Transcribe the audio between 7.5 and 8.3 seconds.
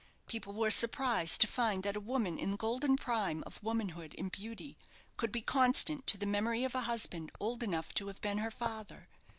enough to have